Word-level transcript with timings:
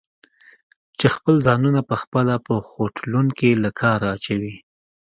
چې 0.99 1.07
خپل 1.15 1.35
ځانونه 1.47 1.81
پخپله 1.91 2.35
په 2.47 2.55
خوټلون 2.69 3.27
کې 3.37 3.49
له 3.63 3.69
کاره 3.79 4.07
اچوي؟ 4.15 4.55